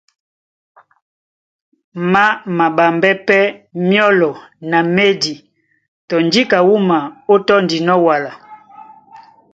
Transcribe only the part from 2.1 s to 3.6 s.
Má maɓambɛ́ pɛ́